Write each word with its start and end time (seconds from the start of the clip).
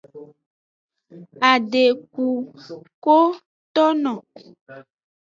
Adekukotono. 1.51 4.13